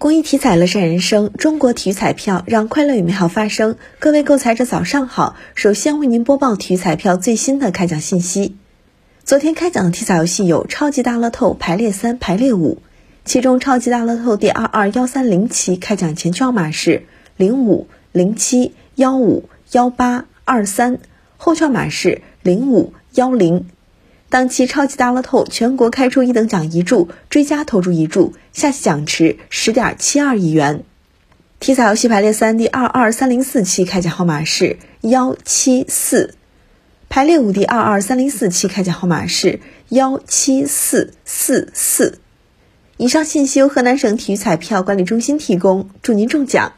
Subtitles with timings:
[0.00, 3.76] 公益体彩乐善人生，中国体育彩票让快乐与美好发生。
[3.98, 8.56] 各位购彩者早上好，首先为您播报体育彩票最新的开奖信息。
[9.24, 12.80] 昨天开奖的体彩游戏有超级大乐透排列三、排列五，
[13.26, 17.02] 其中超级大乐透第二二幺三零期开奖前券码是
[17.36, 20.98] 零五零七幺五幺八二三，
[21.36, 23.66] 后券码是零五幺零。
[24.30, 30.84] 当期超级大乐透全国开出一等奖一注，追加投注一注，下期奖池十点七二亿元。
[31.58, 36.34] 体彩游戏排列三第二二三零四期开奖号码是幺七四，
[37.08, 42.20] 排列五第二二三零四期开奖号码是幺七四四四。
[42.96, 46.74] 以上信息由河南省体育彩票管理中心提供，祝您中奖。